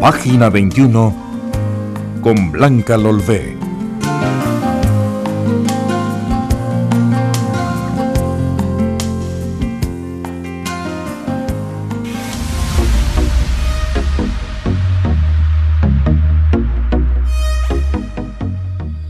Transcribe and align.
Página 0.00 0.48
21 0.48 1.12
con 2.22 2.52
Blanca 2.52 2.96
Lolvé. 2.96 3.56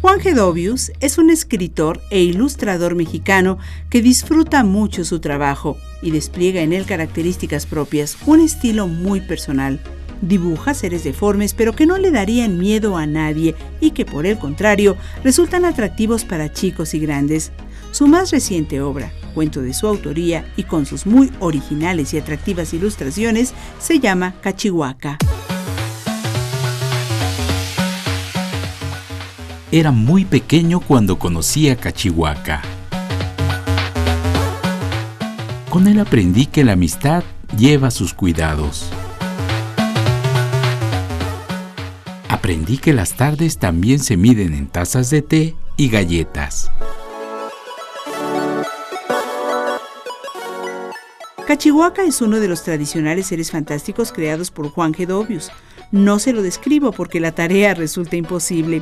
Juan 0.00 0.20
Gedovius 0.20 0.90
es 1.00 1.18
un 1.18 1.28
escritor 1.28 2.00
e 2.10 2.22
ilustrador 2.22 2.94
mexicano 2.94 3.58
que 3.90 4.00
disfruta 4.00 4.64
mucho 4.64 5.04
su 5.04 5.20
trabajo 5.20 5.76
y 6.00 6.12
despliega 6.12 6.62
en 6.62 6.72
él 6.72 6.86
características 6.86 7.66
propias, 7.66 8.16
un 8.24 8.40
estilo 8.40 8.88
muy 8.88 9.20
personal. 9.20 9.80
Dibuja 10.20 10.74
seres 10.74 11.04
deformes 11.04 11.54
pero 11.54 11.74
que 11.74 11.86
no 11.86 11.98
le 11.98 12.10
darían 12.10 12.58
miedo 12.58 12.96
a 12.96 13.06
nadie 13.06 13.54
y 13.80 13.92
que 13.92 14.04
por 14.04 14.26
el 14.26 14.38
contrario 14.38 14.96
resultan 15.22 15.64
atractivos 15.64 16.24
para 16.24 16.52
chicos 16.52 16.94
y 16.94 17.00
grandes. 17.00 17.52
Su 17.90 18.06
más 18.06 18.30
reciente 18.30 18.80
obra, 18.80 19.12
cuento 19.34 19.62
de 19.62 19.72
su 19.72 19.86
autoría 19.86 20.44
y 20.56 20.64
con 20.64 20.86
sus 20.86 21.06
muy 21.06 21.30
originales 21.40 22.12
y 22.12 22.18
atractivas 22.18 22.74
ilustraciones, 22.74 23.54
se 23.78 23.98
llama 23.98 24.34
Cachihuaca. 24.40 25.18
Era 29.70 29.92
muy 29.92 30.24
pequeño 30.24 30.80
cuando 30.80 31.18
conocí 31.18 31.68
a 31.68 31.76
Cachihuaca. 31.76 32.62
Con 35.68 35.86
él 35.86 36.00
aprendí 36.00 36.46
que 36.46 36.64
la 36.64 36.72
amistad 36.72 37.22
lleva 37.56 37.90
sus 37.90 38.14
cuidados. 38.14 38.90
Aprendí 42.48 42.78
que 42.78 42.94
las 42.94 43.14
tardes 43.14 43.58
también 43.58 43.98
se 43.98 44.16
miden 44.16 44.54
en 44.54 44.68
tazas 44.68 45.10
de 45.10 45.20
té 45.20 45.54
y 45.76 45.90
galletas. 45.90 46.70
Cachihuaca 51.46 52.04
es 52.04 52.22
uno 52.22 52.40
de 52.40 52.48
los 52.48 52.62
tradicionales 52.62 53.26
seres 53.26 53.50
fantásticos 53.50 54.12
creados 54.12 54.50
por 54.50 54.70
Juan 54.70 54.94
Gedovius. 54.94 55.50
No 55.92 56.18
se 56.18 56.32
lo 56.32 56.40
describo 56.40 56.90
porque 56.90 57.20
la 57.20 57.32
tarea 57.32 57.74
resulta 57.74 58.16
imposible. 58.16 58.80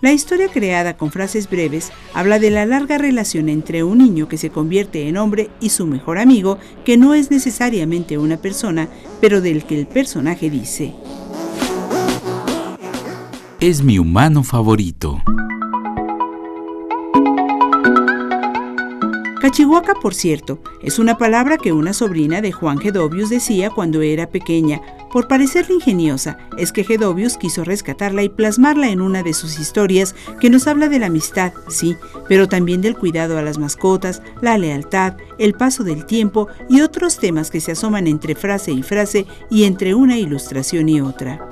La 0.00 0.12
historia 0.12 0.46
creada 0.46 0.96
con 0.96 1.10
frases 1.10 1.50
breves 1.50 1.90
habla 2.14 2.38
de 2.38 2.50
la 2.50 2.66
larga 2.66 2.98
relación 2.98 3.48
entre 3.48 3.82
un 3.82 3.98
niño 3.98 4.28
que 4.28 4.38
se 4.38 4.50
convierte 4.50 5.08
en 5.08 5.16
hombre 5.16 5.50
y 5.60 5.70
su 5.70 5.86
mejor 5.86 6.18
amigo, 6.18 6.58
que 6.84 6.96
no 6.96 7.14
es 7.14 7.32
necesariamente 7.32 8.16
una 8.16 8.36
persona, 8.36 8.88
pero 9.20 9.40
del 9.40 9.64
que 9.64 9.76
el 9.76 9.88
personaje 9.88 10.50
dice. 10.50 10.94
Es 13.60 13.82
mi 13.82 13.98
humano 13.98 14.44
favorito. 14.44 15.20
Cachihuaca, 19.40 19.94
por 20.00 20.14
cierto, 20.14 20.62
es 20.80 21.00
una 21.00 21.18
palabra 21.18 21.56
que 21.56 21.72
una 21.72 21.92
sobrina 21.92 22.40
de 22.40 22.52
Juan 22.52 22.78
Gedovius 22.78 23.30
decía 23.30 23.70
cuando 23.70 24.00
era 24.00 24.28
pequeña. 24.28 24.80
Por 25.12 25.26
parecerle 25.26 25.74
ingeniosa, 25.74 26.38
es 26.56 26.70
que 26.70 26.84
Gedovius 26.84 27.36
quiso 27.36 27.64
rescatarla 27.64 28.22
y 28.22 28.28
plasmarla 28.28 28.90
en 28.90 29.00
una 29.00 29.24
de 29.24 29.34
sus 29.34 29.58
historias 29.58 30.14
que 30.38 30.50
nos 30.50 30.68
habla 30.68 30.88
de 30.88 31.00
la 31.00 31.06
amistad, 31.06 31.52
sí, 31.68 31.96
pero 32.28 32.48
también 32.48 32.80
del 32.80 32.96
cuidado 32.96 33.38
a 33.38 33.42
las 33.42 33.58
mascotas, 33.58 34.22
la 34.40 34.56
lealtad, 34.56 35.16
el 35.38 35.54
paso 35.54 35.82
del 35.82 36.06
tiempo 36.06 36.46
y 36.68 36.82
otros 36.82 37.18
temas 37.18 37.50
que 37.50 37.60
se 37.60 37.72
asoman 37.72 38.06
entre 38.06 38.36
frase 38.36 38.70
y 38.70 38.84
frase 38.84 39.26
y 39.50 39.64
entre 39.64 39.96
una 39.96 40.16
ilustración 40.16 40.88
y 40.88 41.00
otra. 41.00 41.48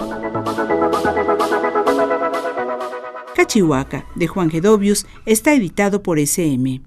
Cachihuaca, 3.47 4.07
de 4.17 4.27
Juan 4.27 4.51
Gedovius, 4.51 5.07
está 5.25 5.55
editado 5.55 6.03
por 6.03 6.19
SM. 6.19 6.83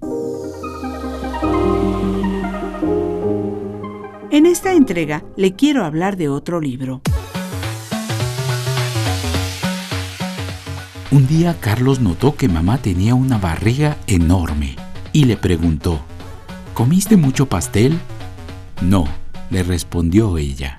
En 4.30 4.44
esta 4.44 4.74
entrega 4.74 5.24
le 5.36 5.54
quiero 5.54 5.86
hablar 5.86 6.18
de 6.18 6.28
otro 6.28 6.60
libro. 6.60 7.00
Un 11.10 11.26
día 11.26 11.56
Carlos 11.58 12.00
notó 12.00 12.36
que 12.36 12.46
mamá 12.46 12.76
tenía 12.76 13.14
una 13.14 13.38
barriga 13.38 13.96
enorme 14.06 14.76
y 15.14 15.24
le 15.24 15.38
preguntó, 15.38 15.98
¿comiste 16.74 17.16
mucho 17.16 17.46
pastel? 17.48 17.98
No, 18.82 19.06
le 19.48 19.62
respondió 19.62 20.36
ella. 20.36 20.78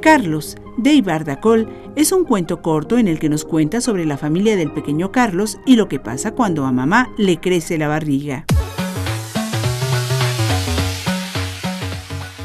Carlos, 0.00 0.56
de 0.76 0.92
Ibardacol, 0.92 1.68
es 1.96 2.12
un 2.12 2.24
cuento 2.24 2.62
corto 2.62 2.98
en 2.98 3.08
el 3.08 3.18
que 3.18 3.28
nos 3.28 3.44
cuenta 3.44 3.80
sobre 3.80 4.06
la 4.06 4.16
familia 4.16 4.56
del 4.56 4.72
pequeño 4.72 5.12
Carlos 5.12 5.58
y 5.66 5.76
lo 5.76 5.88
que 5.88 5.98
pasa 5.98 6.32
cuando 6.32 6.64
a 6.64 6.72
mamá 6.72 7.10
le 7.18 7.38
crece 7.38 7.78
la 7.78 7.88
barriga. 7.88 8.44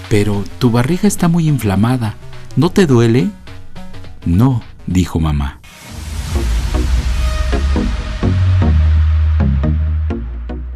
Pero 0.09 0.43
tu 0.59 0.71
barriga 0.71 1.07
está 1.07 1.27
muy 1.27 1.47
inflamada. 1.47 2.15
¿No 2.55 2.69
te 2.69 2.85
duele? 2.85 3.29
No, 4.25 4.61
dijo 4.85 5.19
mamá. 5.19 5.59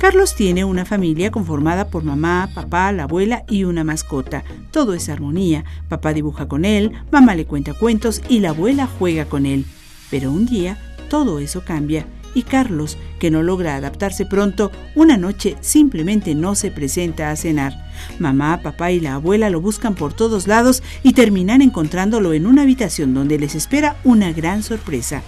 Carlos 0.01 0.34
tiene 0.34 0.66
una 0.66 0.84
familia 0.84 1.29
conformada 1.29 1.89
por 1.89 2.03
mamá, 2.03 2.50
papá, 2.56 2.91
la 2.91 3.03
abuela 3.03 3.44
y 3.47 3.66
una 3.66 3.84
mascota. 3.84 4.44
Todo 4.72 4.95
es 4.95 5.09
armonía. 5.09 5.63
Papá 5.89 6.12
dibuja 6.12 6.47
con 6.47 6.66
él, 6.66 6.94
mamá 7.12 7.35
le 7.35 7.45
cuenta 7.45 7.75
cuentos 7.75 8.19
y 8.28 8.40
la 8.40 8.50
abuela 8.50 8.90
juega 8.97 9.25
con 9.25 9.45
él. 9.45 9.63
Pero 10.09 10.31
un 10.31 10.47
día 10.47 10.79
todo 11.07 11.38
eso 11.38 11.63
cambia 11.63 12.07
y 12.34 12.41
Carlos, 12.41 12.97
que 13.19 13.29
no 13.29 13.44
logra 13.44 13.75
adaptarse 13.75 14.25
pronto, 14.25 14.72
una 14.95 15.17
noche 15.17 15.56
simplemente 15.61 16.34
no 16.34 16.56
se 16.56 16.72
presenta 16.72 17.29
a 17.29 17.35
cenar. 17.35 17.73
Mamá, 18.17 18.61
papá 18.63 18.90
y 18.90 19.00
la 19.00 19.13
abuela 19.13 19.51
lo 19.51 19.61
buscan 19.61 19.94
por 19.94 20.13
todos 20.13 20.47
lados 20.47 20.81
y 21.03 21.13
terminan 21.13 21.61
encontrándolo 21.61 22.34
en 22.34 22.47
una 22.47 22.63
habitación 22.63 23.13
donde 23.13 23.38
les 23.38 23.53
espera 23.53 23.97
una 24.03 24.34
gran 24.34 24.63
sorpresa. 24.63 25.22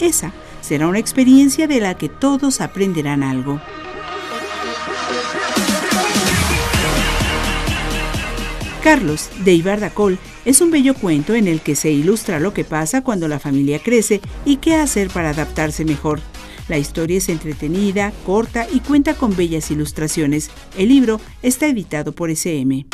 Esa 0.00 0.34
será 0.60 0.86
una 0.86 0.98
experiencia 0.98 1.66
de 1.66 1.80
la 1.80 1.94
que 1.94 2.10
todos 2.10 2.60
aprenderán 2.60 3.22
algo. 3.22 3.58
Carlos, 8.82 9.30
de 9.44 9.52
Ibardacol, 9.54 10.18
es 10.44 10.60
un 10.60 10.72
bello 10.72 10.94
cuento 10.94 11.34
en 11.34 11.46
el 11.46 11.60
que 11.60 11.76
se 11.76 11.92
ilustra 11.92 12.40
lo 12.40 12.52
que 12.52 12.64
pasa 12.64 13.02
cuando 13.02 13.28
la 13.28 13.38
familia 13.38 13.78
crece 13.78 14.20
y 14.44 14.56
qué 14.56 14.74
hacer 14.74 15.08
para 15.08 15.30
adaptarse 15.30 15.84
mejor. 15.84 16.20
La 16.68 16.78
historia 16.78 17.18
es 17.18 17.28
entretenida, 17.28 18.12
corta 18.26 18.66
y 18.72 18.80
cuenta 18.80 19.14
con 19.14 19.36
bellas 19.36 19.70
ilustraciones. 19.70 20.50
El 20.76 20.88
libro 20.88 21.20
está 21.42 21.66
editado 21.66 22.12
por 22.12 22.30
SM. 22.30 22.86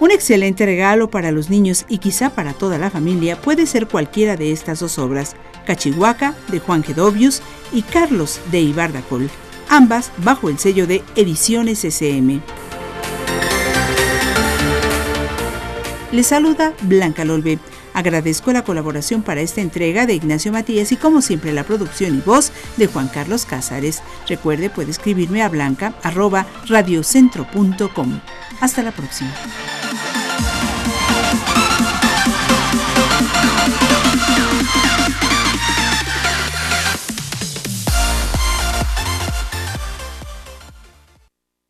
Un 0.00 0.12
excelente 0.12 0.64
regalo 0.64 1.10
para 1.10 1.32
los 1.32 1.50
niños 1.50 1.84
y 1.88 1.98
quizá 1.98 2.30
para 2.30 2.52
toda 2.52 2.78
la 2.78 2.90
familia 2.90 3.40
puede 3.40 3.66
ser 3.66 3.88
cualquiera 3.88 4.36
de 4.36 4.52
estas 4.52 4.78
dos 4.78 4.98
obras, 4.98 5.34
Cachihuaca 5.66 6.36
de 6.48 6.60
Juan 6.60 6.84
Gedovius 6.84 7.42
y 7.72 7.82
Carlos 7.82 8.40
de 8.52 8.60
Ibardacol, 8.60 9.28
ambas 9.68 10.12
bajo 10.18 10.48
el 10.48 10.58
sello 10.58 10.86
de 10.86 11.02
Ediciones 11.16 11.84
SM. 11.84 12.40
Les 16.12 16.26
saluda 16.26 16.72
Blanca 16.82 17.24
Lolbe. 17.24 17.58
Agradezco 17.92 18.52
la 18.52 18.62
colaboración 18.62 19.22
para 19.22 19.40
esta 19.40 19.60
entrega 19.60 20.06
de 20.06 20.14
Ignacio 20.14 20.52
Matías 20.52 20.92
y 20.92 20.96
como 20.96 21.20
siempre 21.20 21.52
la 21.52 21.64
producción 21.64 22.16
y 22.16 22.20
voz 22.20 22.52
de 22.76 22.86
Juan 22.86 23.08
Carlos 23.08 23.44
Cázares. 23.44 24.02
Recuerde, 24.28 24.70
puede 24.70 24.92
escribirme 24.92 25.42
a 25.42 25.48
blanca 25.48 25.94
arroba 26.04 26.46
radiocentro.com. 26.68 28.20
Hasta 28.60 28.82
la 28.82 28.92
próxima. 28.92 29.34